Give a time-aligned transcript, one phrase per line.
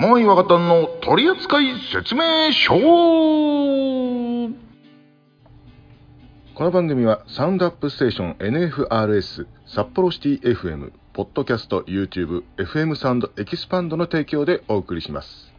[0.00, 1.58] もう岩方の取扱
[1.92, 2.80] 説明書こ
[6.64, 15.52] の番組はサウンドアップステーション NFRS 札幌シティ FM ポッドキャスト YouTube FM サウンドエキスパンドの提供でお送りします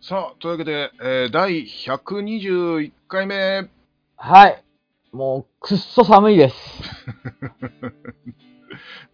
[0.00, 3.68] さあというわけで、えー第121回目
[4.16, 4.64] はい。
[5.12, 6.56] もう、くっそ寒いです。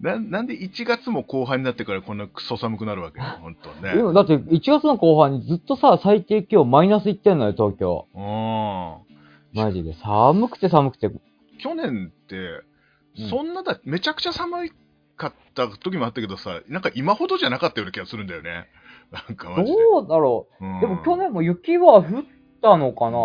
[0.00, 8.06] ななんで1月も後半になってからこんなクソ寒くなるわけ 本当ねでもだって、1月の後半にずっとさ、最低気温マイナスいってんのよ、東京。
[8.14, 9.10] うん
[9.52, 9.94] マジで。
[9.94, 11.10] 寒くて寒くて。
[11.58, 14.70] 去年って、うんそんなだ、めちゃくちゃ寒
[15.16, 18.68] かった時もあったけどさ、なんか今ほどじゃなかったような気がするんだよね。
[19.10, 19.78] なんかマジで。
[19.78, 20.80] どうだろうんう。
[20.80, 22.24] でも去年も雪は降っ
[22.62, 23.18] たのかな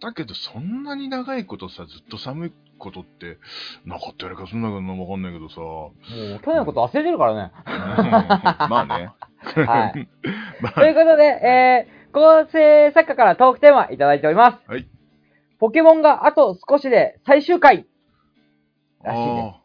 [0.00, 3.38] だけど、そんなに長いことさ、ずっと寒いことって
[3.84, 5.60] なかったような気がするんだけどな、わかんないけどさ。
[5.60, 5.92] も
[6.36, 7.52] う、去年のこと忘れてるからね。
[7.66, 7.72] うん
[8.70, 9.12] まあね。
[9.66, 10.08] はい。
[10.60, 14.70] まということで、えー、構成作家からトークテーマいただいております。
[14.70, 14.86] はい。
[15.58, 17.86] ポケモンがあと少しで最終回
[19.02, 19.60] あらしいね。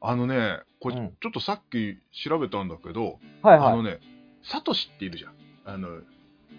[0.00, 3.72] ああのね、これ、うんちょっとさっき調べたんだけど、はいはい。
[3.72, 3.98] あのね、
[4.42, 5.32] サトシっているじゃん。
[5.64, 5.88] あの、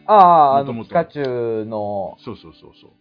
[0.05, 2.91] ああ、あの、ピカチュウのそうそうそうそう。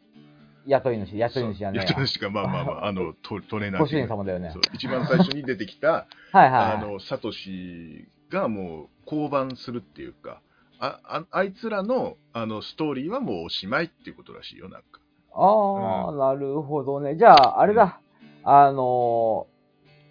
[0.68, 4.52] 雇い主、雇い主じゃねえややしか、まあまあまあ、 あの、トトレーナーご主人様だよね。
[4.74, 6.72] 一番最初に出てきた、 はいはいはい。
[6.74, 10.42] あの、サトシがもう降板するっていうか、
[10.80, 15.00] あああいつらのあのストーリーはもうおしまいっていうことらしいよ、なんか。
[15.34, 17.16] ああ、なるほどね。
[17.16, 18.00] じゃあ、あれだ。
[18.44, 19.57] あのー、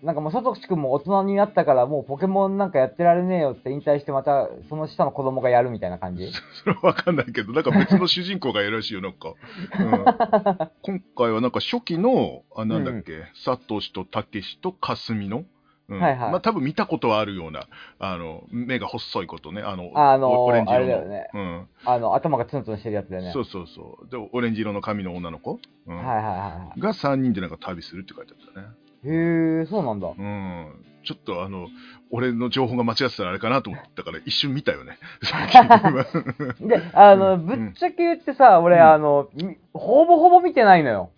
[0.03, 6.31] なんかもう、サトシ君も大人になったから、もうポケモンなんかやってられねえよって引退して、またその下の子供がやるみたいな感じ？
[6.64, 9.34] それはわかんないけど、なんか別の主人公がいるらしいよ、なんか。
[9.80, 9.89] うん、
[10.84, 15.38] 今回はなんか初期の、あなんだっけ、サトシとタケシとカスミの、
[15.89, 17.67] うんはいはいまあ多分見たことはあるような、
[17.98, 20.98] あの、目が細いことね、あの、あのーオオレンジ色の。
[20.98, 21.67] あれねうん。
[21.86, 23.32] あの、頭がツンツンしてるやつだよね。
[23.32, 24.09] そうそうそう。
[24.11, 28.67] で、オレンジ色の髪の女の子、うんはいはいはが3人でなんか旅するって書いてあったね。
[29.05, 30.08] へえ、そうなんだ。
[30.08, 30.85] うん。
[31.03, 31.67] ちょっとあの、
[32.11, 34.97] 俺の情報が間違ってたらあれかなと思ったから一瞬見たよね。
[36.59, 41.09] で、あの、んぶっちゃけ言ってさ、俺、うんあの、みほぼほぼ見てないのよ。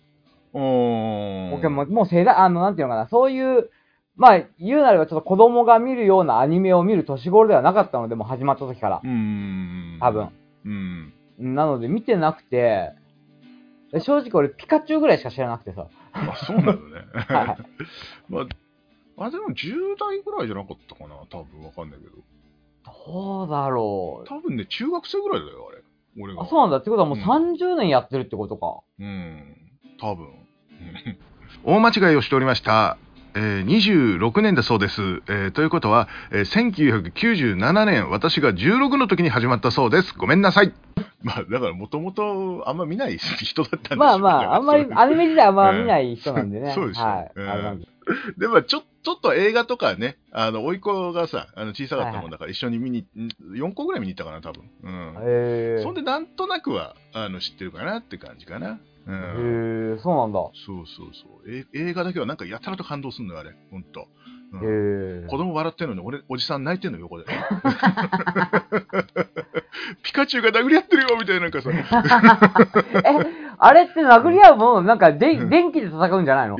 [0.52, 3.70] おポケモン、もう世代、あの、なんていうのかな、そういう、
[4.16, 9.06] まあ、言うなればちょっと子供が見るようなアニメを見る年頃ではなかったので、もう始まった時からう。
[9.08, 9.98] ん。
[10.00, 10.28] 多分。
[10.64, 11.12] うん。
[11.38, 12.92] なので見てなくて、
[13.92, 15.86] で正直俺ピカチュウぐらいしか知らなくてさ。
[16.12, 17.04] あ、そうなのね。
[17.28, 17.56] は
[18.28, 21.16] まあ、あ、でも10代ぐらいじゃなかったかな。
[21.30, 22.16] 多分わかんないけど。
[23.06, 24.28] どうだろう。
[24.28, 25.82] 多分ね、中学生ぐらいだよ、あれ。
[26.18, 26.42] 俺が。
[26.42, 26.78] あ、そうなんだ。
[26.78, 28.80] ってことはもううん30年やってるってことか。
[28.98, 29.56] うん、
[30.00, 30.28] 多分。
[31.64, 32.96] 大間違いをしておりました。
[33.34, 35.00] えー26年だそうです。
[35.28, 40.14] えーということは、えー1997年、私が16の時に始まったそうです。
[40.16, 40.72] ごめんなさい。
[41.22, 46.72] まあ、だからもともとあんま見ない人だったんでしょうまあまあ、あんまりアニメ自体あんま見ない人なんでね。
[46.74, 47.32] そうでしょはい。
[47.34, 47.86] うんあれなんで
[48.38, 54.64] でもちょ、ちょっと映画とかね、あの、甥いっ子がさ、あの小さかったもんだから一緒に見に、ん4個ぐらい見に行ったかな、多分。
[54.82, 55.82] うん。
[55.82, 58.80] そんで、なんとなくは、あの、知ってるかなって感じかな。
[59.06, 59.14] うん。
[59.92, 60.38] へえ、そうなんだ。
[60.66, 61.50] そうそうそう。
[61.50, 63.56] え映画だけはなんかやたらと感動するのよ、あれ。
[63.70, 64.08] ほんと。
[64.52, 65.26] うんへえ。
[65.28, 67.24] 子供笑ってるのに、俺、おじさん泣いてんのよ、横で。
[70.02, 71.70] ピカチュウが殴り合ってるよ、みたいななんかさ。
[71.72, 71.82] え、
[73.58, 76.56] あれって殴り合うもの、なんかで、うん電気で戦うんじゃないの？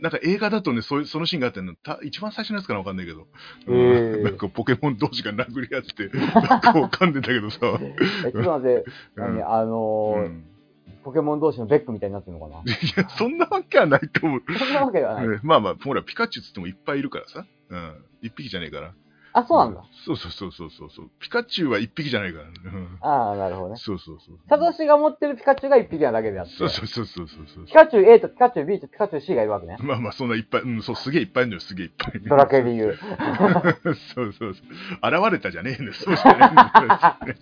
[0.00, 3.26] なんか映画だとね、そういうそのシーンがあってんの、た一番最初のやつかなわかんないけど。
[3.66, 7.58] へーうんなんかポケモン同士が殴り合って、なんかわかんでたけどさ。
[8.26, 8.84] え、ちょっと待って、
[9.16, 10.44] うん何あのーうん
[11.04, 12.62] ポケモン同士のベックみたいになってるのかな？
[12.64, 12.66] い
[12.96, 14.42] や、そんなわけはないと思う。
[14.58, 15.26] そんなわけではない。
[15.26, 17.46] うんまあまあ、ほら、ピカチュウっつってもいっぱいいるからさ。
[17.68, 18.04] うん。
[18.22, 18.92] 一匹じゃねえから。
[19.36, 19.82] あ、そうなんだ。
[20.06, 21.10] そうそうそうそうそうそう。
[21.18, 22.44] ピカチュウは一匹じゃないから。
[22.44, 23.76] うんああ、なるほどね。
[23.76, 24.38] そうそうそう。
[24.48, 26.52] サトシが持ってるピカチュウが一匹なだけであって。
[26.56, 27.72] そうそうそうそうそうそうピ。
[27.72, 29.76] カチュウ A とピカチュウ B とピカチュウ C がいるわけね。
[29.80, 32.20] まあまあ、そんないっぱい、うん、そう、すげえいっぱいいるのよ、すげえいっぱい。
[32.20, 32.96] ドラケビ言 う。
[32.96, 34.50] そうそうそう。
[35.02, 37.34] 現れたじゃねえんだよ、そうじゃねえんだよ。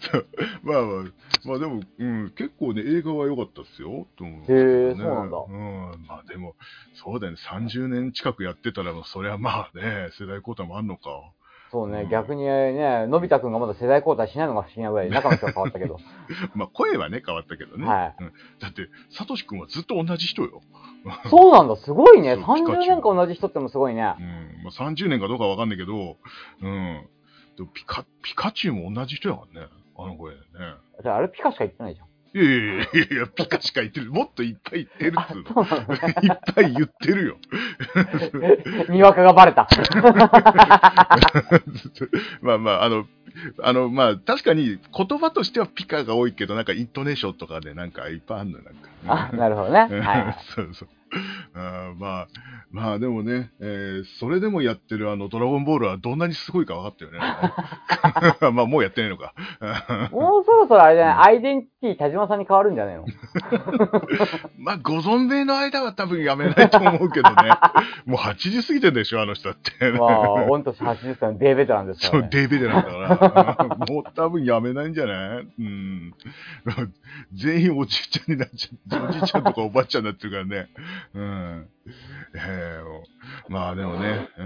[0.00, 0.26] そう
[0.62, 1.04] まあまあ、
[1.44, 6.54] まあでも、うん、結構ね、映画は良かったですよ、と思う、へえそうなんだうん、まあでも、
[6.94, 11.32] そうだよね、30年近くやってたら、そりゃまあね、世代交代もあんのか。
[11.72, 15.98] そうね、うん逆にね、のび太くんがまだ世代交代しないのが不思議なぐらい中の人が変わったけど。
[16.54, 17.86] まあ声はね、変わったけどね。
[17.86, 20.62] はいうん、だって、サトシ君はずっと同じ人よ。
[21.28, 22.36] そうなんだ、すごいね。
[22.36, 24.22] そうピカチュウ30年間同じ人ってもすごいねう。
[24.22, 26.16] ん、まあ30年かどうかわかんないけど、
[26.62, 27.08] うん。
[27.56, 29.68] でもピカ、ピカチュウも同じ人やからね、
[29.98, 30.40] あの声ね。
[31.04, 32.06] あれピカしか言ってないじゃん。
[32.36, 34.12] いいやいやいやピカしか言ってる。
[34.12, 35.26] もっといっぱい言ってるっ
[36.20, 37.36] ついっぱい言ってるよ。
[38.90, 39.66] にわかがバレた。
[42.42, 43.06] まあまあ、あの、
[43.62, 49.30] あの、まあ、確かに言葉としてはピカが多いけど、なんかイントネーションとかでなんかいっぱいあるのよ、なんか。
[49.32, 49.88] あ、なるほどね。
[50.00, 50.36] はい。
[50.54, 50.88] そうそう。
[51.54, 52.26] あーまあ、
[52.70, 57.18] まあでもね、えーそれでもやってるあの、ドラゴンボールはどんなにすごいか分かったよね。
[58.52, 59.34] まあもうやってないのか。
[60.12, 61.16] もうそろそろあれじゃない？
[61.28, 63.04] アイデンティティ田島さんに変わるんじゃないの？
[64.58, 67.50] まあ、ご存命の間は多分やめないと思うけどね。
[68.06, 69.90] もう80過ぎてるでしょ、あの人だって。
[69.92, 72.30] まあ、御年80歳のデーベテランですかそう、らね。
[72.32, 73.76] デーベでなんだから。
[73.86, 75.46] もう多分やめないんじゃない？
[75.58, 76.14] うん。
[77.32, 79.08] 全員おじいちゃんになっちゃう。
[79.08, 80.68] おじいちゃんとかおばあちゃんになってるからね。
[81.14, 81.68] うん。
[82.34, 84.42] えーまあでもね、え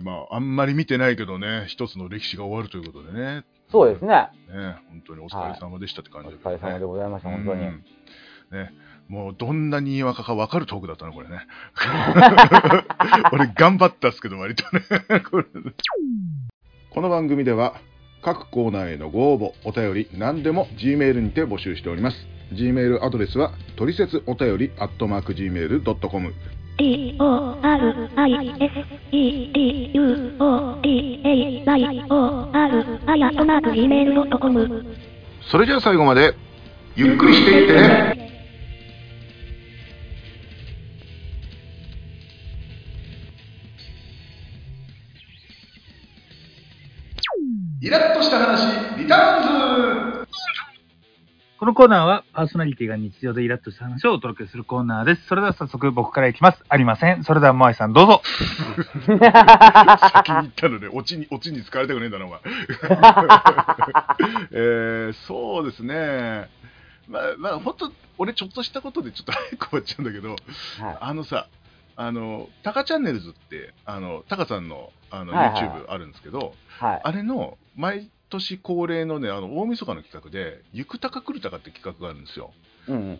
[0.02, 3.44] まああんまり見てないけどね、一つの歴史が終わるということでね。
[3.70, 4.28] そうですね。
[4.48, 7.62] ね、本当にお疲れ様でしたって感おじだけどね疲れ様でございました、本当に。
[7.62, 7.84] うん
[8.52, 8.70] ね、
[9.08, 11.46] もうどんなにわかか分かるトークだったの、これね。
[13.32, 14.82] 俺頑張ったっすけど、割とね。
[16.90, 17.80] この番組では
[18.22, 22.16] 各コーナーへのご応募、お便り、何でも Gmail にて募集しております。
[22.52, 26.32] Gmail アドレスは、トリセツお便り、アットマーク Gmail.com。
[26.78, 28.72] D O R I S
[29.10, 34.96] E D U O D A Y O R あやとマーク Gmail.com
[35.50, 36.34] それじゃあ最後まで、
[36.94, 38.31] ゆっくりしていってね。
[47.82, 50.28] イラッとした話、リターンズ
[51.58, 55.26] このコーナーはパーソナリティが日常でイラッとした話をお届けするコーナーです。
[55.26, 56.62] それでは早速僕からいきます。
[56.68, 57.24] ありません。
[57.24, 58.22] それではモアイさんどうぞ。
[59.08, 59.18] 先
[60.30, 62.40] に言ったので、オチに、オチに使われたくねえんだな、お前。
[64.52, 66.48] えー、そうですね。
[67.08, 70.38] まあ、まあ、本当俺ちょっとしたことでちょっと早く終わっちゃうんだけど、はい
[71.00, 71.48] あのさ、
[71.96, 77.00] あの、タカチャンネルズって、あの、タカさんの、あの、はいはい YouTube あるんですけど、はい。
[77.02, 82.52] あれの、毎年恒例のね、あの、大晦日の企画で、ゆくたかくるたかって企画があるんですよ。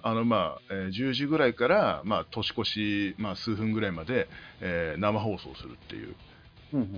[0.02, 4.28] あの、まあ、えー10時ぐらいから、まあ、年越し、まあ、数分ぐらいまで、
[4.60, 6.14] えー生放送するっていう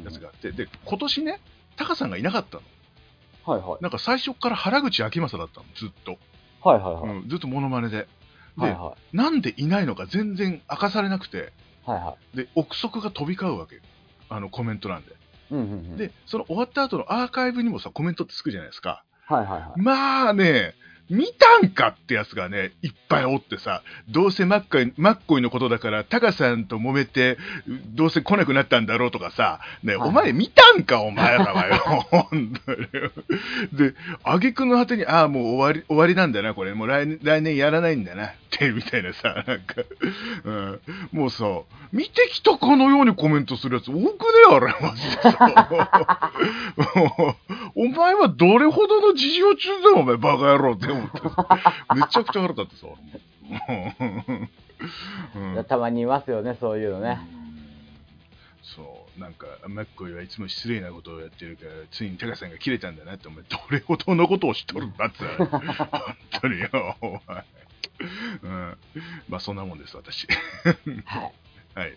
[0.04, 1.40] やつがあって、で、今年ね、
[1.76, 2.62] タカさんがいなかったの。
[3.44, 3.82] はいはい。
[3.82, 6.18] なんか最初から原口あきまさだったの、ずっと。
[6.66, 7.16] はいはいはい。
[7.18, 7.96] うん、ずっとモノマネで。
[7.98, 8.06] で、
[8.56, 11.52] はいはなんでいないのか全然明かされなくて、
[11.86, 11.90] い。
[11.90, 12.36] はいはい。
[12.36, 13.80] で、憶測が飛び交うわけ。
[14.30, 15.12] あの、コメント欄で。
[15.50, 15.96] うんうんうん。
[15.96, 19.04] で、その終わった後のアーカイブにもさ、コメントってつくじゃないですか。
[19.26, 19.80] はいはいはい。
[19.80, 20.74] まあね、
[21.10, 27.36] 見たんかってやつがね、いっぱいおってさ、どうせマッコイマッコイのことだから、タカさんと揉めて、
[27.94, 31.76] どうせ来なくなったんだろうとかさ、ね、はいお前見たんか、お前らはよ。
[32.10, 32.86] 本当に
[33.72, 36.74] で、挙句の果てに、ああ、もう終わり、終わりなんだな、これ。
[36.74, 39.82] もう来年、来年やらないんだな、って、みたいなさ、なんか、
[40.44, 40.80] うん、
[41.12, 41.44] もうさ、
[41.92, 44.08] 見てきたかのようにコメントするやつ多くね
[44.50, 46.32] あれ、マジでさ。
[47.76, 51.94] お前はどれほどの事情中だよ、お前、バカ野郎って思ってさ。
[51.94, 52.86] めちゃくちゃ腹立ってさ。
[55.34, 57.18] うんたまにいますよね、そういうのね。
[58.62, 65.62] そう、なんか、マッコイはいつも失礼なことをやってるから、ついにタカさんが切れたんだなって、お前、どれほどのことをしとるんだって、本
[66.40, 67.44] 当によ、お前。
[68.42, 68.76] うん、
[69.28, 70.26] まあ、そんなもんです、私。
[71.04, 71.32] はい。
[71.74, 71.96] はい。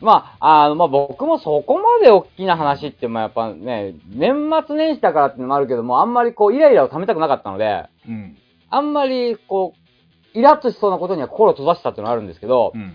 [0.00, 8.36] まあ、あの、まあ僕もそこまで大きな話って、まあやっぱね、年末年始だからってのもあるけども、あんまりこう、イライラを溜めたくなかったので、うん。
[8.68, 12.92] あんまりこう、イラッとしそうなことには心を閉ざしたっていうのがあるんですけどうん、うんうん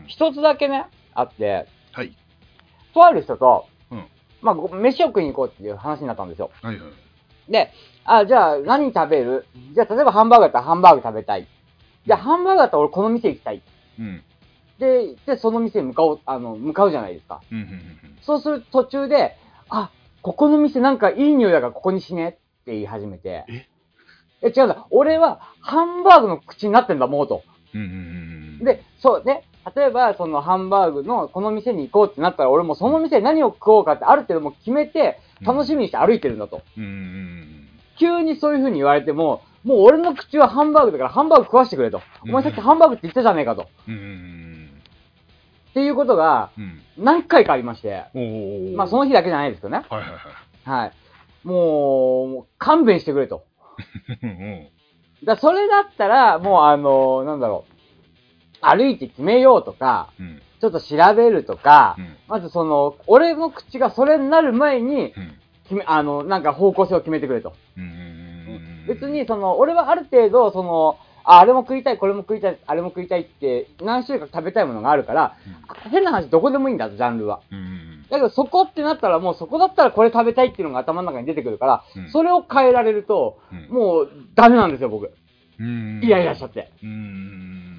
[0.00, 0.06] うん。
[0.08, 2.14] 一つだけね、あって、はい。
[2.92, 4.04] とある人と、うん
[4.42, 6.50] まあ、ご飯を食いに行こうっていう話になったんですよ。
[6.60, 6.82] はいは
[7.48, 7.50] い。
[7.50, 7.70] で、
[8.04, 9.46] あ、じゃあ何食べる？
[9.72, 11.46] じゃあ例えばハンバーグだったらハンバーグ食べたい。
[12.06, 13.62] じゃあハンバーグだったら俺この店行きたい。
[13.98, 14.22] うん。
[14.78, 17.40] で、で、その店に向かおう、あの、向かうじゃないですか。
[17.50, 17.78] うんうんうん
[18.22, 19.36] そうすると途中で、
[19.68, 19.90] あ、
[20.22, 22.32] ここの店なんかいい匂いだからここにしねっ
[22.64, 23.44] て言い始めて。
[23.48, 23.66] え？
[24.42, 24.86] え、違うんだ。
[24.90, 27.42] 俺はハンバーグの口になってんだ、もうと。
[27.74, 27.80] うん。
[27.80, 28.64] うんうんうんうん。
[28.64, 29.42] で、そうね。
[29.74, 36.62] 例えば、そのハンバーグのこの店に行こうってなったら、俺もその店で何を食おうかってある程度もう決めて、楽しみにして歩いてるんだと。
[36.76, 42.00] うんうんうん急にそういう風に言われても、もう俺の口はハンバーグだからハンバーグ食わしてくれと。
[42.22, 43.68] お前さっきハンバーグって言ったじゃねえかと。
[43.86, 43.94] うん。
[43.94, 44.51] うんうん
[45.72, 46.64] っていうことがうん。
[46.64, 47.04] うん。
[47.04, 48.04] 何回かありまして。
[48.14, 49.84] おーまあその日だけじゃないですけどね。
[49.88, 50.20] はいはいはい。
[50.64, 50.92] はい。
[51.44, 53.44] もう、勘弁してくれと。
[54.22, 54.68] うん
[55.24, 57.72] だそれだったら、もうあのなんだろう。
[58.60, 60.42] 歩いて決めようとか、うん。
[60.60, 62.16] ちょっと調べるとか、うん。
[62.28, 65.38] まずその、俺の口がそれになる前に、うん。
[65.64, 67.54] 決め、あの、なんか方向性を決めてくれと。
[67.76, 75.36] うんうんうんうん別に、その、俺はある程度、その、ああれも食いたい、これも食いたい、あれも食いたいって、何種類か食べたいものがあるから、
[75.90, 77.40] 変な話、どこでもいいんだ、ジャンルは。
[77.50, 85.10] うんだけど、そこってなったら、もうそこだったらこれ食べたいっていうのが頭の中に出てくるから、うんそれを変えられると、うんもう、ダメなんですよ、僕。
[85.58, 86.70] うんイライラしちゃって。
[86.82, 87.78] うん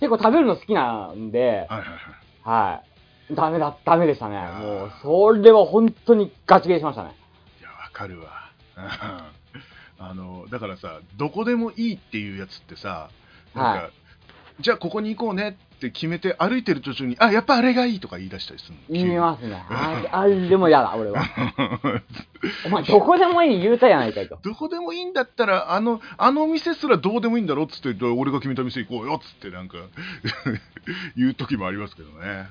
[0.00, 1.84] 結構食べるの好きなんで、はいはいはい
[2.42, 2.82] は
[3.30, 3.34] い。
[3.34, 4.36] ダメだ、ダメでしたね。
[4.38, 7.12] もう、それは本当にガチ切れしましたね。
[7.60, 8.26] いやわかるわ
[9.98, 13.10] あのだからさどこでもいいっていうやつってさ
[13.54, 13.90] なんか、は
[14.60, 18.80] じゃあここに行こうねって決めて歩いてる途中にあやっぱあれがいいとか言い出したりするの？
[18.88, 19.62] 言いますね。
[19.68, 21.22] あれ、あれでも嫌だ、俺は。
[22.64, 24.38] お前、どこでもいい言うたやないかいと。
[24.42, 29.76] どこでもいいんだったらあのあの店すらどうでもいいんだろっつって俺が決めた店行こうよっつってなんか
[31.14, 32.48] 言う時もありますけどね。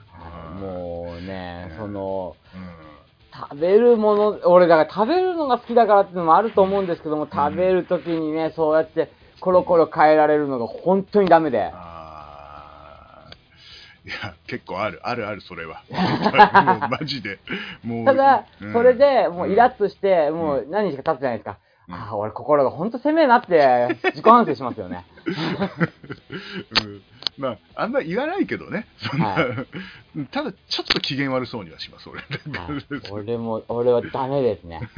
[0.60, 2.95] もうねね、その、うん
[3.50, 9.12] 食べるもの、俺だから食べるのが好きだからっていうのもあると思うんですけども、食べるときにね、そうやって
[9.42, 11.72] コロコロ変えられるのが本当にダメで。
[14.06, 15.00] いや結構ある。
[15.04, 15.82] あるあるそれは。
[15.90, 17.40] もうマジで。
[17.84, 18.74] もうただ、うん。
[18.74, 21.58] それでもうイラッとして、もう何日か経つじゃないですか。
[21.88, 25.06] うんああ、俺心が本当攻めえなって自己反省しますよね。
[26.84, 27.02] うん
[27.38, 29.66] まあ、あんま言わないけどね、そんな、は
[30.32, 32.22] ただ、ちょっと機嫌悪そうにはします、俺。
[32.22, 34.90] はい俺も、俺はダメですね。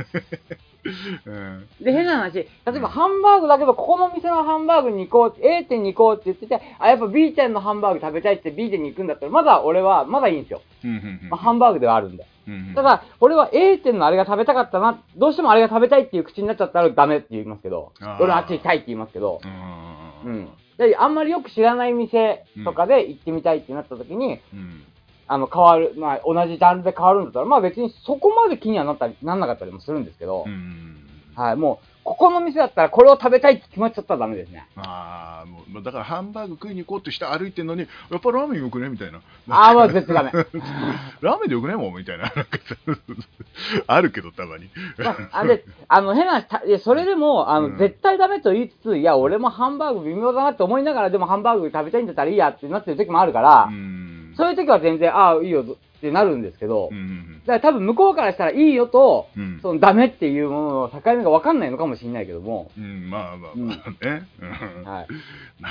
[1.25, 10.61] うんで、変な話、例えばハンバーグだけど、ここの店のハンバーグに行こう、A 店に行こうって言ってて、あ、やっぱ B 店のハンバーグ食べたいって B 店に行くんだったら、まだ俺は、まだいいんですよ。
[10.83, 12.25] うんうんうんまあ、ハンバーグではあるんで。
[12.47, 12.75] うんうん。
[12.75, 17.93] ただ、俺は A 店のあれが食べたかったな、どうしてもあれが食べたいっていう口になっちゃったらダメって言いますけど。
[18.19, 20.49] 俺はあっち行きたいって言いますけど、ううんん。
[20.77, 24.83] で、あんまりよく知らない店とかで行ってみたいってなった時に、うん。
[25.27, 30.95] あの、変わる、まあ、同じジャンルで変わるんだったら、まあ別にそこまで気にはなったり、なんなかったりもするんですけど、うん。
[31.35, 34.65] はい、もう、ここの店だったらこれを食べたいって決まっちゃったらダメですね。
[34.77, 39.19] ああ、もう、だからハンバーグ食いに行こうってして歩いてんのに、やっぱラーメンよくねみたいな。
[39.49, 40.31] ああ、もう絶対ダメ。
[41.19, 42.31] ラーメンでよくねもうみたいな。
[43.87, 44.69] あるけど、たまに。
[44.97, 54.33] まあ、あで、あの、変な話それでも、あの、うん絶対ダメと言いつつ、いや、俺もハンバーグ微妙だなって思いながら、でもハンバーグ食べたいんだったらいいやってなってる時もあるから、うん。
[54.37, 55.65] そういう時は全然、ああ、いいよ
[55.97, 64.27] ってなるんですけど、うんうんだから多分向こうからしたらいいよと、うんそのダメっていうものの境目が分かんないのかもしれないけども、うん、まあまあまあね。
[64.39, 65.07] うんはい。
[65.61, 65.69] な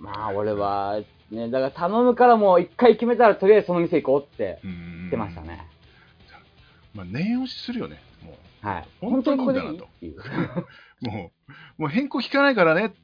[0.00, 0.98] まあ、俺は、
[1.30, 5.66] ね、だから頼むからもう一回決めたらとりあえずその店行こうってうん言ってましたね。
[6.94, 8.36] まあ、念押しするよね、も
[8.68, 8.88] はい。
[9.00, 10.66] 本当にいいんだな本当にここでいいっていう。
[11.02, 11.08] う。
[11.08, 11.32] も
[11.78, 12.96] う、もう変更聞かないからねって、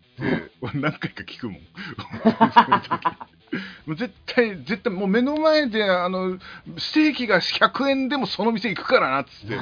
[0.61, 1.61] 俺 何回か聞くもん。
[3.87, 6.39] もう絶対、絶対、もう目の前で、あの、
[6.77, 9.57] ステーキが100円でもその店行くからなっつって。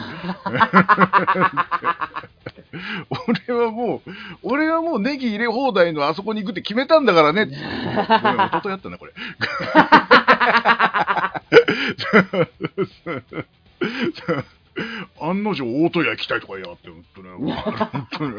[3.49, 4.11] 俺はもう、
[4.43, 7.59] 俺はもうネギ入れ放題のあそこに行くって決めたんだからねっつって。
[8.23, 9.13] ごめん、弟やったな、これ。
[15.21, 17.29] 案の定大戸屋行きたいとか言いやって、本当に。
[17.53, 18.35] 本当に。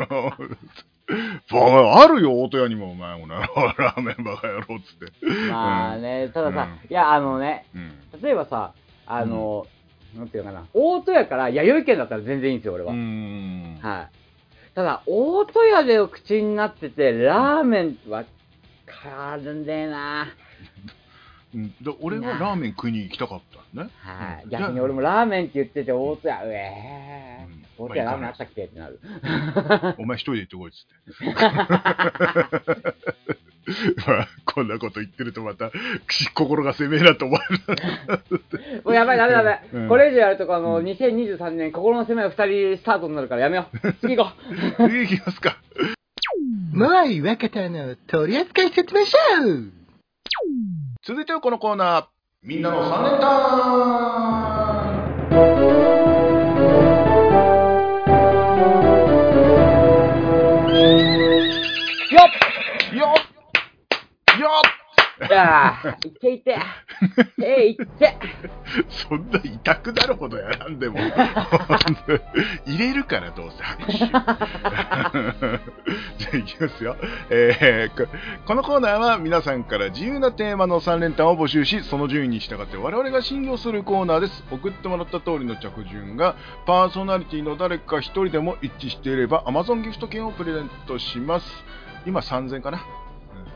[1.49, 5.49] バカあるよ、大戸屋にも、お前、お前ラーメンバカ野郎っつって。
[5.49, 8.21] まあね、たださ、うんいや、あのね、うん。
[8.21, 8.73] 例えばさ、
[9.05, 9.65] あの、
[10.15, 12.91] なんていうのかな、大戸屋から弥生県だったら全然いいんですよ、俺は。
[12.91, 13.79] うん。
[13.81, 14.75] はい。
[14.75, 18.25] ただ、大戸屋で口になってて、ラーメンは
[18.85, 20.27] 変わるんだよな。
[21.55, 23.41] うんだ俺はラーメン食いに行きたかっ
[23.73, 23.89] たね。
[23.99, 24.43] はい。
[24.43, 28.99] うん逆に俺もラーメンって言ってて、大戸屋、うえー、うん大戸屋ラーメンあったっけってなる。
[29.97, 30.93] お前一人で行ってこいっつって。
[34.07, 35.71] まあ、こんなこと言ってるとまた、
[36.33, 37.63] 心が攻めえなと思われる。
[38.85, 39.59] もうやばい、ダメダメ。
[39.73, 43.93] うんこれ以上やると、あの、うん2023年、心の狭い二人スタートになるからやめよう。
[43.99, 44.31] 次行こ
[44.79, 44.89] う。
[44.89, 45.57] 次行きますか。
[46.73, 49.17] もうい若田の取り扱い説明書
[51.03, 52.05] 続いてはこのコーナー、
[52.43, 53.19] みんなの3連
[55.81, 55.86] 単
[65.37, 66.57] いやー、いっていって。
[67.43, 68.07] えいって。
[68.07, 68.13] っ
[68.89, 70.97] そんな痛くなるほどやらんでも。
[72.65, 73.93] 入れるからどうせ拍手。
[74.01, 74.19] じゃ
[76.33, 76.95] あいきますよ。
[77.29, 78.11] えーこ
[78.47, 84.43] このコーナーは皆さんから自由なテーマの3連単を募集し、その順位に従って我々が信用するコーナーです。
[84.49, 91.63] 送ってもらった通りの着順が、パーソナリティの誰か一人でも一致していれば、Amazon ギフト券をプレゼントします。
[92.07, 92.79] 今3000かな？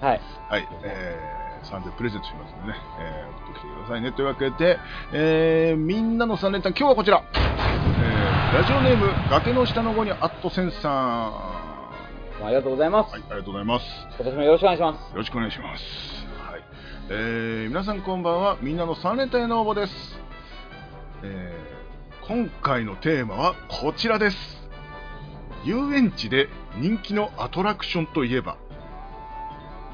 [0.02, 0.22] はい。
[0.50, 1.41] はい、えー、
[1.72, 4.12] 3000プレゼントしますのでね、えー、送ってきてくださいね。
[4.12, 4.80] というわけで、
[5.14, 7.24] えー、みんなの3連単、今日はこちら。
[7.34, 13.12] えーラジオネーム崖の下の子にアットセンさんはありがとうございます。
[13.12, 13.86] いありがとうございます
[14.18, 15.12] 今年もよろしくお願いします。
[15.12, 15.84] よろしくお願いします。
[16.38, 16.62] はい。
[17.10, 18.58] えー、皆さんこんばんは。
[18.62, 20.20] みんなの3連単への応募です。
[21.24, 24.38] えー、今回のテーマはこちらです。
[25.64, 28.58] 遊園地で人気のアトラクションといえば、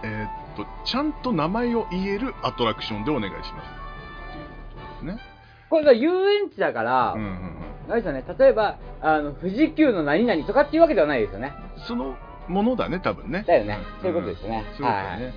[0.02, 3.48] えーっと、ちゃんと名前を言えるアトラクションでお願いします。
[3.48, 4.46] っていう
[4.76, 5.20] ことですね。
[5.70, 7.92] これが遊園地だから、うんうんうん。
[7.92, 11.54] あれですよね、例えば、あの、富士急の何々とかっていうわけではないですよね。
[11.88, 12.16] その
[12.48, 13.44] ものだね、多分ね。
[13.48, 13.80] だよね。
[14.02, 14.66] そういうことですよね。
[14.78, 15.34] そういうことだはいね。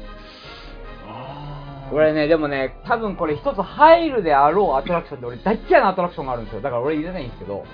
[1.09, 6.61] あーこれね、でもね、多分これ一つ入るであろうアトラクションで俺大っ嫌いなアトラクションがあるんですよ。
[6.61, 7.65] だから俺入れないんですけど。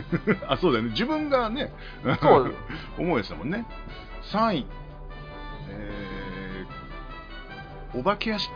[0.48, 0.90] あ、そうだよね。
[0.92, 1.70] 自分がね、
[2.22, 2.54] そう
[2.98, 3.66] 思うやつだもんね。
[4.32, 4.66] 3位、
[5.70, 6.15] えー、
[7.94, 8.50] お化け屋敷。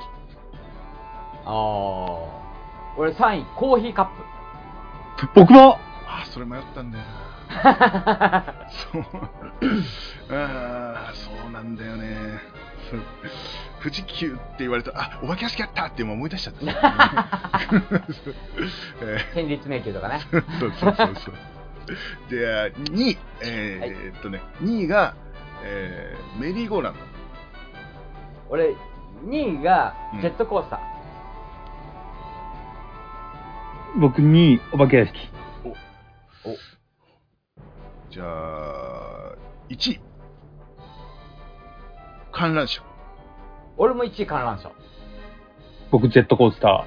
[1.44, 2.40] ああ。
[2.96, 5.30] 俺3位、コーヒーカップ。
[5.34, 7.10] 僕もあ、それ迷ったんだよな。
[8.70, 9.04] そう。
[10.30, 12.38] あーそうなんだよね。
[13.82, 16.60] 富士急って言われたら、あ、お化け屋敷やったって今思い出しちゃった。
[18.12, 18.34] そ う
[19.02, 20.20] えー戦慄迷宮とかね。
[20.30, 21.34] そうそうそうそう。
[22.30, 25.14] で、2位、えーっとね、2位が、
[25.62, 27.00] えーメリーゴーランド。
[28.48, 28.74] 俺、
[29.24, 30.80] 2位がジェットコースター。
[34.00, 35.30] 僕にお化け屋敷。
[38.10, 39.34] じゃあ、
[39.68, 40.00] 1位。
[42.32, 42.82] 観覧車。
[43.76, 44.70] 俺も1位観覧車。
[45.90, 46.70] 僕ジェットコースター。
[46.70, 46.84] あ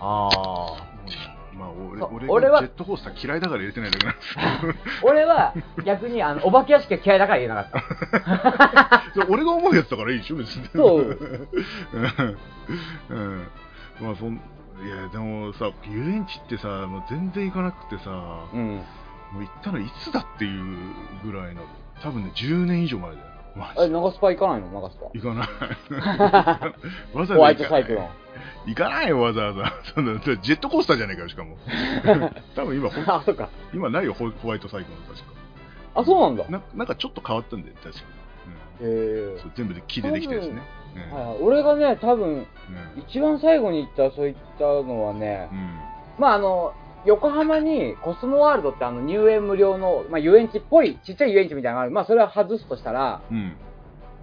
[0.00, 0.87] あ、
[2.28, 4.36] 俺はがジェットコースター嫌いだから入れてないだけなんです
[5.02, 5.54] 俺は
[5.84, 7.70] 逆にあのお化け屋敷が嫌いだから言えなかっ
[9.14, 9.26] た。
[9.28, 10.68] 俺が思うやつだからいいでしょ、別に。
[10.74, 11.48] そう
[11.92, 12.36] うん。
[13.08, 13.48] うん。
[14.00, 18.10] まあ、そん、いや、でもさ、遊園地ってさ、もう全然行かなくてさ、
[18.52, 18.82] うん。
[19.32, 20.76] もう行ったのいつだっていう
[21.24, 21.62] ぐらいの、
[22.02, 23.24] 多分ね、10年以上前だよ。
[23.58, 24.68] マえ、ジ長スパ行かないの？
[24.72, 25.06] 長スパ。
[25.12, 27.16] 行かない。
[27.16, 28.08] わざホワイわざ行かサイクロン。
[28.66, 29.72] 行かないよ、わざわざ。
[29.94, 31.56] そんなジェットコースターじゃないかよ、しかも。
[32.54, 33.48] 多分今、ほんあ、そっか。
[33.74, 35.24] 今ないよ、ホホワイトサイクロン、確か。
[35.96, 36.44] あ、そうなんだ。
[36.48, 38.00] ななんかちょっと変わったんだよ、確か。
[38.80, 38.86] へえ
[39.34, 40.62] うんそう全部で木でできたやつね。
[41.10, 42.46] うんはいはい、俺がね、多分、うん
[43.08, 45.78] 一番最後に行った、そういったのはねう、ん
[46.18, 46.72] まああの、
[47.04, 51.90] 横浜にコスモワールドってあの入園無料の、まあ遊園地っぽい、ちっちゃい遊園地みたいなのがある。
[51.92, 53.56] まあそれは外すとしたら、うん。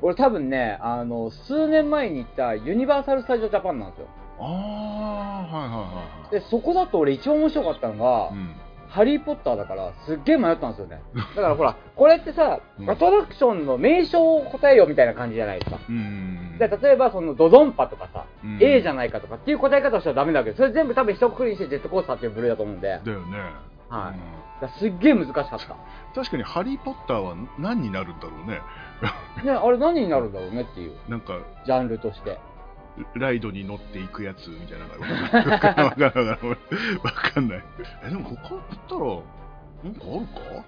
[0.01, 4.07] 俺多分ね、あの、数年前に行ったユニバーサル・スタジオ・ジャパンなんですよ。
[4.39, 6.31] ああ、はいはいはいはい。
[6.31, 8.55] で、そこだと俺一番面白かったのが、うん。
[8.95, 11.01] ハリー・ポッターだから、すっげえ迷ったんですよね。
[11.35, 15.79] だからほら、これってさう、んアトラクションの名称を答えようみたいな感じじゃないですか。
[15.89, 16.57] うん。
[16.57, 23.39] で例えば、そのドドンパとかさ、うん A じゃないかとかっていう答え方をしたらダメだけど、それ全部多分一括りにしてジェットコースターっていう部類だと思うんで、だよね。
[23.89, 25.57] はいうんだすっげえ難しかった。
[26.15, 28.61] 確かにハリー・ポッターは何になるんだろうね。
[29.43, 32.37] ね、あれ何になるんだろうねっていう、なんか、ジャンルとして。
[33.15, 36.03] ライドに乗っていくやつみたいなのがわかんない。
[36.03, 36.37] わかんない。
[37.03, 37.63] わかんない。
[38.05, 39.01] え、でも他だったら、
[39.83, 40.65] なんかあるか？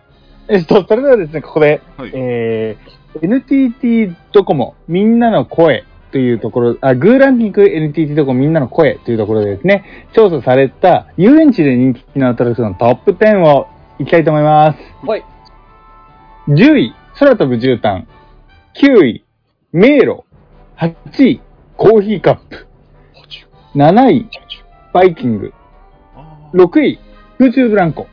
[0.49, 2.11] えっと、それではですね、ここで、はい。
[2.13, 13.67] えー、NTT ドコモ、みんなの声というところ、あ、グーランキング NTT ドコモみんなの声というところでですね、調査された遊園地で人気のアトラクションのトップ10を
[13.99, 14.79] いきたいと思います。
[15.05, 15.25] はい。
[16.47, 18.05] 10位、空飛ぶ絨毯。
[18.81, 19.25] 9位、
[19.73, 20.23] 迷路。
[20.77, 21.41] 8位、
[21.77, 22.67] コーヒーカップ。
[23.75, 24.29] 7位、
[24.93, 25.53] バイキング。
[26.15, 26.99] あ6位、
[27.37, 28.07] 空中ブランコ。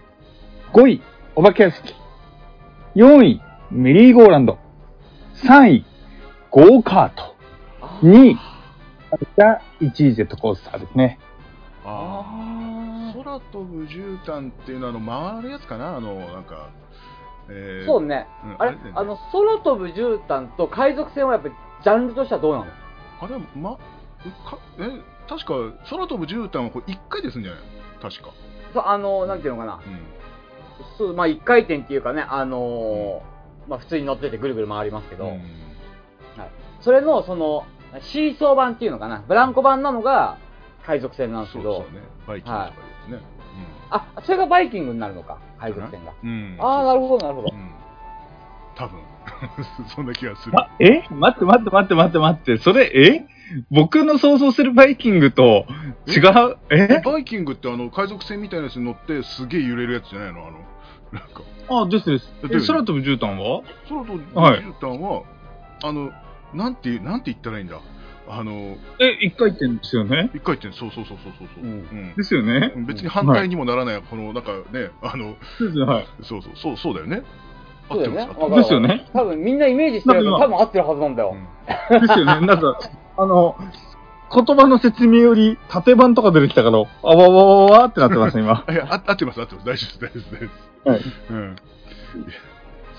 [0.75, 1.03] 5位、
[1.35, 1.95] お化け屋敷。
[2.95, 4.59] 4位、メリーゴーランド。
[5.47, 5.87] 3位、
[6.51, 7.35] ゴーカート。
[8.07, 8.39] 2位、
[9.37, 11.19] が1位ジェットコースターですね。
[11.87, 15.97] あー空飛ぶ絨毯っていうのはあの回るやつかな？
[15.97, 16.69] あのなんか、
[17.49, 18.27] えーそうね。
[18.45, 22.67] うんあれねあの、空飛ぶ絨毯と海賊船はやっぱりジャンルとしてはどうなの？
[23.21, 24.91] あれまかえ
[25.29, 25.55] 確か
[25.91, 27.61] 空飛ぶ絨毯はこれ1回ですんじゃない？
[27.63, 28.31] の確か、
[28.75, 29.75] そう、あの、なんていうのかな。
[29.75, 30.01] うん、
[30.99, 35.41] そう、まあ一回転っていうかね、あのーまあ普通に乗っててぐるぐる回りますけど、うん。
[36.81, 37.65] それの、その、
[38.01, 40.37] シーソー版っていうのかな、ブランコ版なのが
[40.85, 42.01] 海賊船なんですけど、そうそうね。
[42.27, 42.73] バイキングとかで
[43.07, 43.19] すね、
[43.91, 46.13] あ、それがバイキングになるのか、海賊船が。
[46.23, 47.49] うん、うん、ああ、なるほど、なるほど。
[47.55, 47.57] う。
[47.57, 47.71] ん。
[48.75, 49.01] 多分
[49.95, 51.03] そんな気がする、ま、え？
[51.11, 52.57] 待って待って待って待って待って。
[52.59, 53.27] それ、え？
[53.71, 55.67] 僕の想像するバイキングと
[56.07, 56.57] 違う？
[56.71, 57.03] え？
[57.05, 60.47] バイキングってあの海賊船みたいなやつに乗ってすげえ揺れるやつじゃないの？
[60.47, 60.59] あの
[61.13, 61.43] なんか。
[61.69, 62.33] あ、ですです。
[62.45, 63.63] え空飛ぶ絨毯は？
[63.89, 64.61] 空飛ぶはい。
[64.61, 65.23] 絨毯は、
[65.83, 66.11] あの
[66.55, 67.81] なんてなんて言ったらいいんだ？
[68.27, 68.53] あの
[68.99, 70.31] え、一回転ですよね？
[70.35, 70.75] 一回転。
[70.75, 71.71] そうそうそうそうそうそう、うん。
[71.71, 72.15] うん。
[72.17, 72.73] ですよね。
[72.87, 75.37] 別に反対にもならない、このなんかねあの
[76.23, 76.43] そう。
[76.43, 76.77] そうそう。
[76.79, 77.19] そうだよね。
[77.19, 77.25] 合
[77.89, 78.57] そうだよね。
[78.57, 79.07] ですよね。
[79.13, 81.35] 多分みんなイメージしてるけど、多分合ってるはずなんだよ。
[81.91, 82.47] ですよね。
[82.47, 82.79] なんか、
[83.17, 83.57] あの、
[84.33, 88.65] 言葉の説明より縦版とか出てきたから、あわわわわってなってます、今。
[88.67, 91.01] す い合ってます合ってます大丈夫です大丈夫です大丈夫ですはい。
[91.31, 91.57] うん
[92.15, 92.27] いや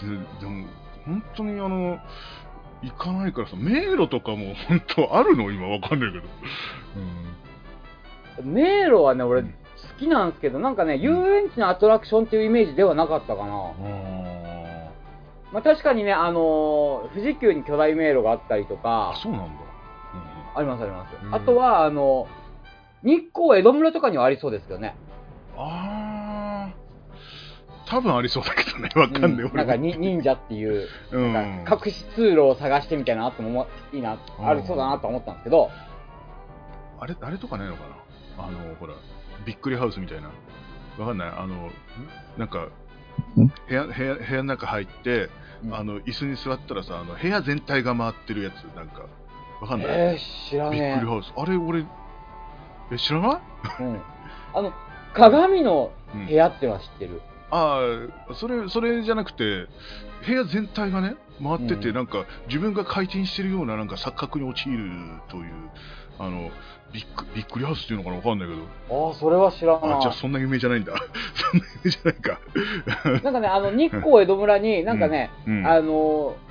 [0.01, 0.65] ででも
[1.05, 1.99] 本当にあの
[2.83, 5.51] 行かないからさ迷路とかも本当あるの？
[5.51, 6.25] 今わかんないけど、
[8.43, 9.55] 迷路はね、俺、うん
[9.93, 13.45] 好きなんですけど、なんかね、遊園地のアトラクションっていうイメージではなかったかな。
[13.45, 14.44] うん、あ
[15.55, 19.47] まあ確かにね、あのー富士急に巨大迷路があったりとーかあ、そうなんだ、
[20.53, 21.15] ありますあります。
[21.25, 21.29] う。
[21.29, 21.33] ん。
[21.33, 22.27] あとは、あの、
[23.03, 24.97] 日光江戸村とかにはありそうですけどね。
[25.55, 27.89] うん、あー。
[27.89, 28.89] 多分ありそうだけどね。
[28.95, 31.31] わかんない、うんなんかに忍者っていう、うん。
[31.33, 35.69] なんか隠し通路を探してみたいなのあってももいいな、ありそうだなと思ったんですけど、
[36.99, 37.83] あれあれとかないのか
[38.37, 38.43] な？
[38.43, 38.95] あのほら
[39.45, 40.31] びっくりハウスみたいな。
[40.97, 41.29] わかんない。
[41.29, 41.69] あの
[42.37, 42.67] なんか
[43.37, 43.47] ん？
[43.47, 45.29] 部屋部屋部屋の中入って、
[45.63, 45.75] うん。
[45.75, 49.05] あの椅子に座ったらさあの部屋全体が回ってるやつなんか。
[49.61, 51.33] わかんない、えー、知らびっねくりハウス。
[51.37, 51.85] あれ俺
[52.91, 53.41] え知らない？
[53.79, 53.83] え。
[53.83, 54.01] うん。
[54.53, 54.73] あの、
[55.13, 56.25] 鏡のうん。
[56.27, 57.21] 部屋っては知ってる。
[57.51, 57.79] あ
[58.29, 59.67] あそれそれじゃなくて
[60.25, 61.95] 部屋全体がね回ってて、うん。
[61.95, 64.89] なんか自分が回転してるようななんか錯覚に陥る
[65.29, 65.53] という
[66.17, 66.49] あの
[66.93, 69.07] びっくびっくりハウスっていうのかなわかんないけど。
[69.07, 69.97] ああ、それは知らない。
[69.97, 70.93] あじゃあそんな有名じゃないんだ。
[71.51, 72.39] そんな有名じゃないか。
[73.23, 75.67] なんかね、あの、日光江戸村に、なんかね、うん。
[75.67, 76.45] あのー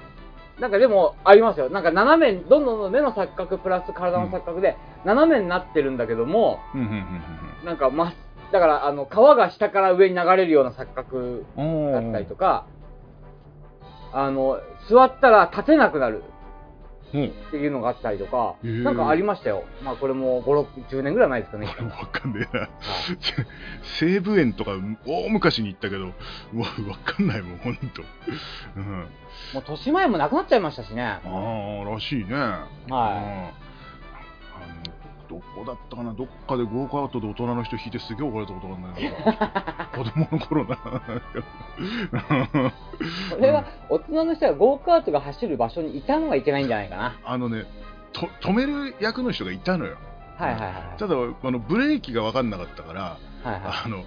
[0.60, 1.68] なんかでもありますよ。
[1.68, 8.12] なんか斜め、どんどんどん目の錯覚プラス体の錯覚で、斜めになってるんだけども、うんうんうんなんかまっ、
[8.52, 12.66] だから、あの、川が下から上に流れるような錯覚うんだったりとか、
[14.12, 16.18] あの、座ったら立てなくなる。
[16.18, 16.33] うん
[17.14, 18.82] っていうのがあったりとか、へー。
[18.82, 19.64] なんかありましたよ。
[19.84, 21.66] まあこれも5、6、10年ぐらい前ですかね。
[22.00, 22.60] わかんねえな。
[22.62, 22.70] はい。
[23.98, 24.72] 西武園とか
[25.06, 26.12] 大昔に行ったけども
[26.52, 28.02] うわかんないもんほんと、
[28.76, 28.84] うん、
[29.54, 31.02] もう年前もなくなっちゃいましたしね。
[31.02, 32.34] ああらしいね。
[32.34, 32.90] はうん。
[32.90, 33.50] あ
[34.86, 34.93] の
[35.28, 36.12] どこだったかな？
[36.12, 40.74] どっかでゴーカートで大人の人引いてすげえ怒られたことがあるんだけど 子供の頃な。
[40.74, 40.78] い。
[43.30, 47.16] それは、大人の人がゴーカートが走る場所にいたのがいけないんじゃないかな。
[47.24, 47.64] あのね
[48.12, 49.96] と止める役の人がいたのよ。
[50.36, 50.72] はいはいはい。
[50.98, 54.04] ただあのブレーキが分かんなかったからはいはあの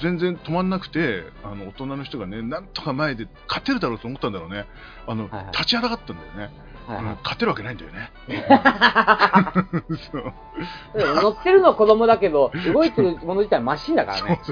[0.00, 4.66] 全然止まんなくてあの大人の人がねなんとか前で勝てるだろうと思ったんだろうね。
[5.06, 5.52] あの、はいはい。
[5.52, 6.54] 立ちはだかったんだよね、
[6.88, 6.92] い。
[6.92, 8.10] はいうんは勝てるわけないんだよね
[11.22, 14.40] 乗ってるのは子供だけど、動いてるもの自体はマシンだからね。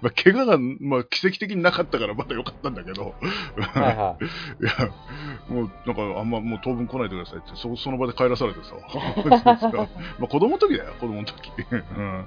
[0.00, 3.14] まあ、怪我が、まあ、奇跡的になかったからまだよかったんだけど、
[3.56, 4.24] はいはい。
[4.24, 4.28] い
[4.66, 4.72] や、
[5.48, 8.74] もうなんかあんまもう当分来ないでくださいってそその場で帰らされてさ、
[10.18, 11.52] まあ子供の時だよ、子供の時。
[11.70, 12.24] うん、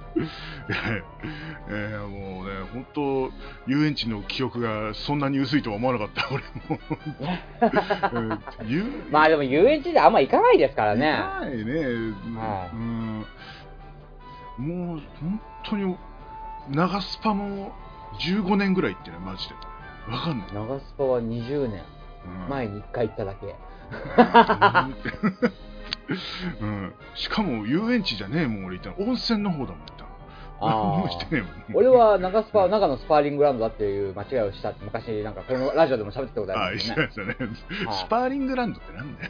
[1.69, 3.31] えーもうね、本当
[3.67, 6.79] 遊園地の記憶がそんなに薄いとは思わなかった、俺も。
[8.61, 11.11] うん遊まあでも遊園地であんま行かないですからね。
[11.11, 11.73] ないね、
[12.37, 13.25] はいうん、
[14.59, 15.97] もう本当に
[16.69, 17.73] 長スパも
[18.19, 19.55] 15年ぐらい行ってね、マジで。
[20.09, 20.47] わかんない。
[20.53, 21.98] 長スパは20年うん
[22.49, 23.55] 前に1回行っただけ。
[26.61, 30.09] うん、しかも遊園地じゃねえもん俺行ったの温泉の方だもん行ったの
[30.61, 37.35] あ何もーしてねえもん俺は長スパは長野スパーリングランドだっていう間違いをしたって昔なんかこのラジオでも喋ってたことああ一りますよね。
[37.39, 39.29] 緒ですよねはいスパーリングランドってなんだよ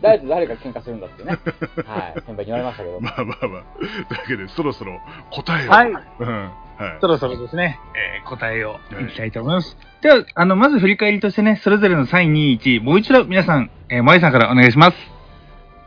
[0.00, 1.38] 誰と誰が喧嘩するんだってね。
[1.84, 2.14] はい。
[2.14, 3.00] 先輩に言われましたけど。
[3.00, 5.90] まあまあまあというわけでそろそろ答えをはい。
[5.90, 5.94] う
[6.24, 9.76] んはいそろそろですね、えー答えをいきたいと思います。
[10.00, 14.96] では、あの、まず振り返りとしてね、それぞれの3、2、1、もう一度皆さん、えー、まゆさんからお願いします。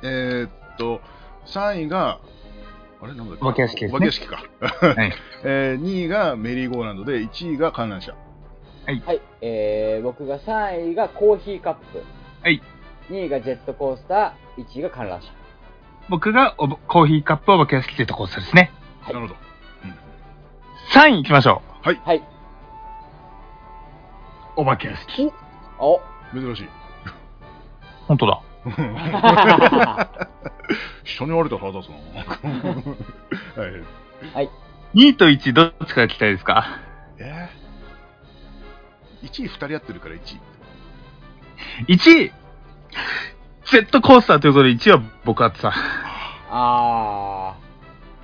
[0.03, 1.01] えーっと
[1.47, 2.19] 3位が
[3.01, 3.13] あれ？
[3.15, 3.43] なんだっけ？
[3.43, 4.43] お化け屋敷ですねお化け屋敷か、
[4.87, 5.13] はい。
[5.43, 8.13] えー、2位がメリーゴーランドで1位が観覧車
[8.85, 9.21] はい。
[9.41, 12.03] えー、僕が3位がコーヒーカップ。
[12.43, 12.61] はい。
[13.09, 14.63] 2位がジェットコースター。
[14.63, 15.31] 1位が観覧車。
[16.09, 18.71] 僕がおぼコーヒーカップお化け屋敷というところですね。
[19.01, 19.39] はいなるほど、
[20.93, 21.95] 3位行きましょはい。
[22.17, 22.21] う。
[24.57, 25.31] お化け屋敷。
[25.79, 25.99] お
[26.33, 26.69] 珍しい
[28.07, 28.41] 本当だ。
[31.03, 31.95] 人に言われたら腹立つな
[33.63, 33.71] はい
[34.33, 34.49] はい。
[34.95, 36.65] 2位と1位、どっちから聞きたいですか？
[37.19, 40.19] えー、1位2人やってるから1
[41.87, 41.93] 位 ?1
[42.25, 42.31] 位
[43.65, 45.73] ジェットコースターということで1位は僕あってさ。
[46.49, 47.53] あ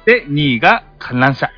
[0.05, 1.49] で、2位が観覧車。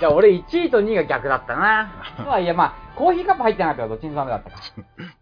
[0.00, 1.92] じゃあ俺1位と2位が逆だったな。
[2.24, 4.56] まあいやまあ、コーヒーカップ入ってなかったからどっちにもダメだったか。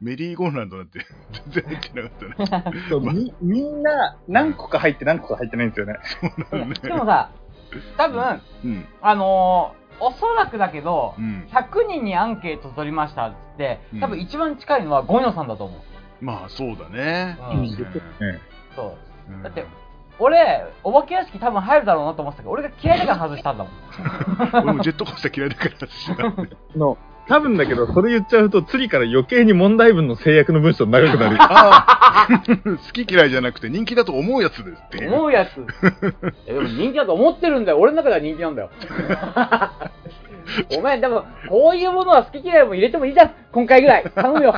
[0.00, 1.00] メリーゴーランドなんて
[1.50, 2.74] 全然入ってなかったね。
[2.88, 5.98] そうみみんな何個か入って何個か入ってないんですよね。
[6.82, 7.30] でもさ、
[7.96, 8.86] 多分、うん。
[9.00, 11.46] あのーおそらくだけど、うん。
[11.52, 16.24] 100人にアンケート取りましたっつってうん、多分一番近いのはゴニョさんだと思う。
[16.24, 17.38] まあそうだね。
[17.52, 17.68] うんうん
[18.74, 18.96] そ
[19.30, 19.32] う。
[19.32, 19.64] うんだって、
[20.22, 23.72] 俺、お化け屋敷多分入るだろうなと思ってたけど、俺が嫌いだから外したんだもん。
[24.62, 26.96] 俺もジェットコースター嫌いだから知らんねあの、
[27.28, 31.36] 多分だけど、それ言っちゃうと、次から余計に問題文の制約の文章長くなる。
[31.40, 35.06] ああ好き嫌いじゃなくて人気だと思うやつですって。
[35.06, 35.50] 思うやつ。
[36.46, 37.78] えでも人気だと思ってるんだよ。
[37.78, 38.70] 俺の中では人気なんだよ。
[40.74, 43.30] ごめん、でも、こういうものは好き嫌いも入れてもいいじゃん。
[43.52, 44.04] 今回ぐらい。
[44.14, 44.54] 頼むよ。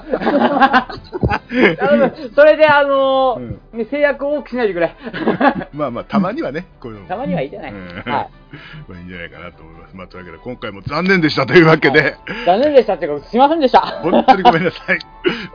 [1.79, 2.31] 頼む。
[2.35, 4.95] それで、あのーね制約を多くしないでくれ。
[5.75, 7.09] まあまあ、たまにはね、こういうのも。
[7.09, 7.73] たまにはいいじゃない。
[7.73, 8.05] うんはい。
[8.87, 9.97] まあいいんじゃないかなと思います。
[9.97, 12.15] まあ、というわけで、今回も残念でしたというわけで、
[12.47, 13.81] 残念でしたっていうか、すいませんでした。
[13.81, 14.99] 本当にごめんなさい。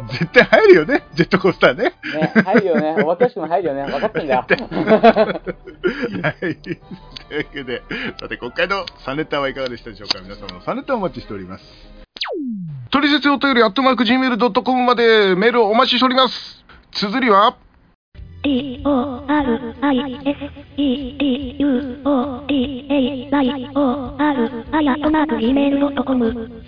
[0.10, 1.94] 絶対入るよね、ジェットコースターね。
[2.14, 2.96] ね、入るよね。
[3.04, 3.84] お化け屋敷も入るよね。
[3.86, 4.46] 分かってんだよ。
[4.50, 6.56] はい。
[6.56, 6.78] という
[7.38, 7.82] わけで、
[8.20, 10.20] さて、今回の3ネタはいかがでしたでしょうか？
[10.22, 11.64] 皆様の3ネタをお待ちしております。
[12.92, 16.66] 取説お便り、アットマーク Gmail.com までメールをお待ちしております。
[16.92, 17.58] 綴りは、
[18.44, 20.38] D O R I S
[20.78, 26.64] E D U O D A Y O R あやとなく gmail.com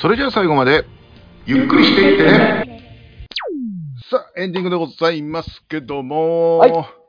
[0.00, 0.84] それじゃあ最後まで、
[1.46, 2.84] ゆっくりしていって。
[4.10, 7.03] さあ、エンディングでございますけども、はい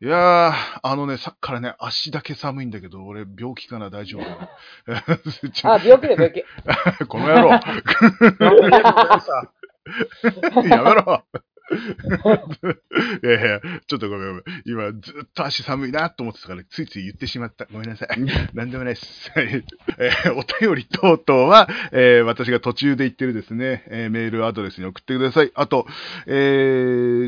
[0.00, 4.48] いやー、あのね、さっきからね、足だけ寒いんだけど、俺、病気かな、大丈夫か
[4.86, 5.02] な。
[5.74, 6.44] あ、病気で病気。
[7.08, 7.50] この野郎。
[10.68, 11.24] やめろ。
[13.22, 14.44] いやいや、ちょっとごめんごめん。
[14.66, 17.66] 今、ずっと足寒いなと思ってたから、ついつい言ってしまった。
[17.72, 18.08] ごめんなさい。
[18.54, 19.30] なんでもないです。
[19.34, 19.64] はい
[19.98, 25.50] えーお便り等々は、えー私が途中で言ってるですね、えーメールアドレスに送ってください。
[25.54, 25.86] あと、
[26.26, 26.32] え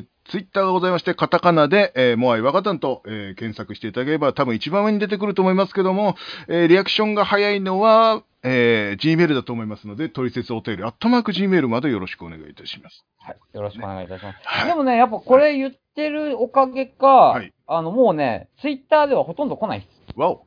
[0.03, 6.15] ーツイッターがございまして、カタカナで、えー、モアイワカタンと、えー検索していただければ、多分一番上に出てくると思いますけども、
[6.49, 13.05] えーリアクションが早いのは、えー Gmail だと思いますので、取説お便り、アットマーク Gmail までよろしくお願いいたします。
[13.19, 13.37] はい。
[13.55, 14.39] よろしくお願いいたします。
[14.45, 20.00] はいでもね、やっぱこれ言ってるおかげか、はいあの、もうね、ツイッターではほとんど来ないです。
[20.17, 20.47] わお。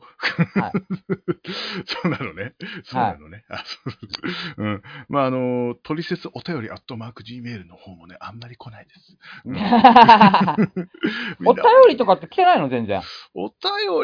[0.59, 0.71] はい
[1.85, 2.53] そうなのね。
[2.83, 3.45] そうなのね。
[3.49, 3.77] あそ
[4.57, 4.81] ううん。
[5.09, 9.17] まあ、あの、取説お便り、アットマーク Gmail の方もね、あんまり来ないです。
[9.45, 9.55] うん
[11.45, 12.69] お便りとかって来てないの？
[12.69, 13.01] 全然。
[13.33, 13.55] お便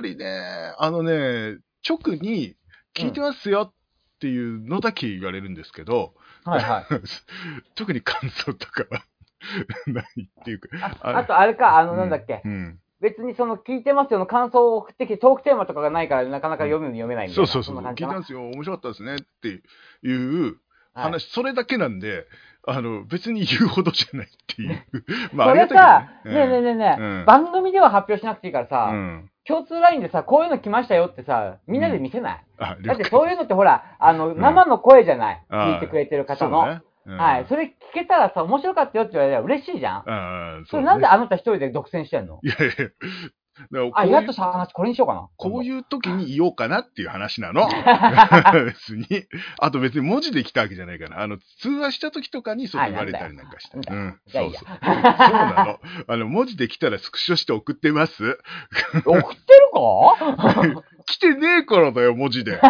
[0.02, 2.56] りね、あのね、直に
[2.96, 3.74] 聞いてますよっ
[4.20, 6.86] ていうのだけ言われるんですけど、はいはい。
[7.76, 9.04] 特に感想とかは
[9.88, 10.70] ないっていうか。
[11.02, 12.80] ああとあれか、あの、なんだっけ、うん。
[13.02, 17.48] 別にその聞いてますよの感想を送ってきて、トークテーマとかがないからなかなか読む読めないみたいうな。
[17.48, 17.76] そそうそう。
[17.76, 18.42] んな感じかな聞いてますよ。
[18.50, 19.62] 面白かったですねって
[20.08, 20.58] いう
[20.94, 21.04] はい。
[21.04, 22.26] 話、それだけなんで、
[22.68, 24.84] あの、別に言うほどじゃないっていう。
[25.34, 27.26] まあ、それさ、たいけどねえねえねえねえ、うん。
[27.26, 29.32] 番組では発表しなくていいからさ、うん。
[29.46, 36.62] 共通ラインでさ、こういうの来ましたよってさ、みんなで見せない、あ、だってそういうのってほら、あの、生の声じゃない、聞いてくれてる方の。
[36.62, 37.46] そうねうんはい。
[37.50, 40.10] それ聞けたらさ、面白かったよって言われたら嬉しいじゃん。
[40.10, 42.40] ああ、それなんであなた一人で独占してんの？
[42.44, 42.74] いやいや。
[43.60, 45.28] だからこあ、ういうイラッとした話これにしようかな。
[45.36, 47.68] こういう時に言おうかなっていう話なの。
[48.66, 49.06] 別に。
[49.60, 51.22] あと別に文字で来たわけじゃないから。
[51.22, 53.78] あの、通話した時とかにそう言われたりなんかして。
[53.78, 54.20] うん。
[54.30, 54.66] そうそう。
[54.66, 55.80] そうなの。
[56.08, 58.38] あの、文字で来たらスクショして送ってます。
[59.04, 60.84] 送ってるか？
[61.10, 62.58] 来てねえからだよ、文字で。
[62.58, 62.70] は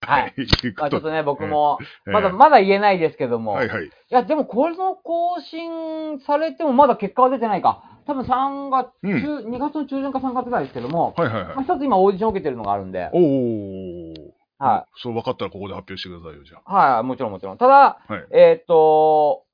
[0.00, 0.34] い。
[0.78, 3.52] まあちょっとね、僕も、ええまだ、まだ言えないですけども。
[3.52, 3.84] はいはい。
[3.84, 7.82] いや、でもこれの更新されてもまだ結果は出てないか。
[8.06, 11.62] 多分3月うん中、2月の中旬か3月ぐらいですけども、はいはいはいまあ、。
[11.64, 14.14] 一つ今オーディション受けてるのがあるんで、おー。
[14.58, 16.94] はそう、分かったらここで発表してくださいよ、じゃあ。
[16.94, 17.58] はい、もちろんもちろん。
[17.58, 19.44] ただ、はいえーっと、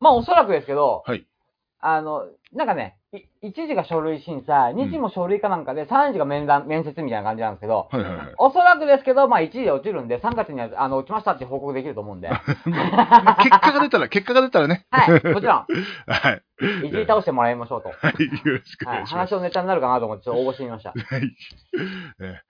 [0.00, 1.26] まあおそらくですけど、はい。
[1.80, 3.03] あの、なんかね、い
[3.42, 8.34] 1時が書類審査、2時も書類かなんかで、3時が面談、面接みたいな感じなんですけど、はいはいはい。
[8.38, 14.86] おそらくですけど、まあ1時で落ちるんで、3月にはあの落ちましたって報告できると思うんで、はまあ結果が出たら、 結果が出たらね。
[14.92, 15.66] い、もちろん、
[16.06, 16.86] はい。
[16.86, 17.88] いじり倒してもらいましょうと。
[17.88, 18.48] はい。
[18.48, 19.38] よろしくおはい、願いします話。
[19.38, 20.90] のネタになるかなと思って、ちょっと応募してみました。
[20.90, 21.36] はい。
[22.20, 22.40] え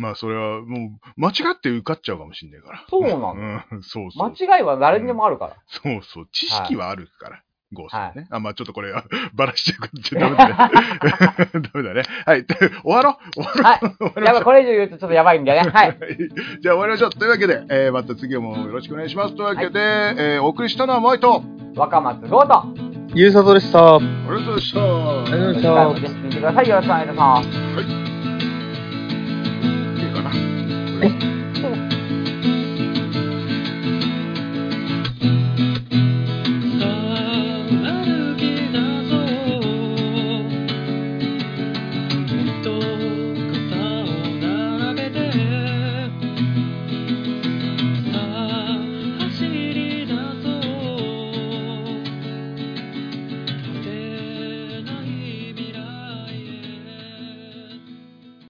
[0.00, 2.84] まあ、それはもう、間違って受かっちゃうかもしんないから。
[2.88, 4.30] そうなのうん、そうそう。
[4.30, 5.56] 間違いは誰にでもあるから。
[5.66, 6.28] そうそう。
[6.30, 7.42] 知識はあるから。
[7.72, 8.02] ゴーストね。
[8.04, 8.92] はい、あ、まあちょっとこれ、
[9.34, 10.54] ばらしていくちゃダメだね。
[11.52, 12.02] ダメだね。
[12.26, 12.44] はい。
[12.84, 15.70] 終わろう終わろ、はい、これ以上言うとちょっとやばいんだね。
[15.70, 15.96] はい。
[16.60, 17.10] じゃあ終わりましょう。
[17.10, 19.36] というわけで、えー、また次もよろしくお願いします。
[19.36, 21.42] というわけで、はい、えー、お送りしたのはマイト。
[21.74, 22.92] 若松豪太。
[23.14, 23.96] ゆうさとでした。
[23.96, 24.80] ありがとうございました。
[24.80, 26.08] ありがとうございました。
[26.20, 26.68] 見てください。
[26.68, 27.48] よろしくお願いします。
[27.48, 27.84] はい。
[30.00, 30.22] いいか
[31.26, 31.31] な。